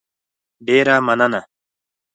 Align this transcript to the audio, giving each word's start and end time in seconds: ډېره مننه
ډېره 0.67 0.95
مننه 1.05 1.41